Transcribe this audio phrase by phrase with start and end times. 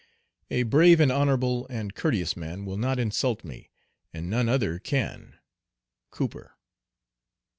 [0.49, 3.69] A brave and honorable and courteous man Will not insult me;
[4.11, 5.35] and none other can."
[6.11, 6.57] Cowper.